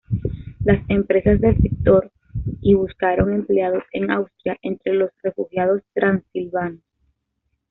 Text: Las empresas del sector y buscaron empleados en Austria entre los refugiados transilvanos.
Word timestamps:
Las 0.63 0.81
empresas 0.89 1.39
del 1.41 1.59
sector 1.61 2.11
y 2.59 2.73
buscaron 2.73 3.35
empleados 3.35 3.83
en 3.91 4.09
Austria 4.09 4.57
entre 4.63 4.95
los 4.95 5.11
refugiados 5.21 5.83
transilvanos. 5.93 6.81